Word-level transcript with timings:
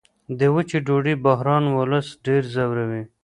د 0.39 0.41
وچې 0.53 0.77
ډوډۍ 0.85 1.15
بحران 1.25 1.63
ولس 1.77 2.07
ډېر 2.25 2.41
ځوروي. 2.53 3.03